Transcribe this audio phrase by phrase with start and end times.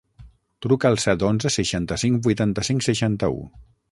[0.65, 3.37] Truca al set, onze, seixanta-cinc, vuitanta-cinc, seixanta-u.